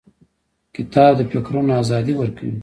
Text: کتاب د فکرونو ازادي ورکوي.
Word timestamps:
کتاب 0.75 1.11
د 1.17 1.21
فکرونو 1.31 1.71
ازادي 1.83 2.13
ورکوي. 2.17 2.57